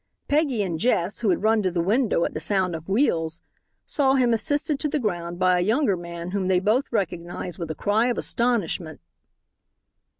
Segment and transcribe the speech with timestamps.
[0.27, 3.43] Peggy and Jess who had run to the window at the sound of wheels
[3.85, 7.69] saw him assisted to the ground by a younger man whom they both recognized with
[7.69, 8.99] a cry of astonishment.